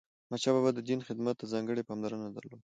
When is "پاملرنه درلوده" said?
1.89-2.67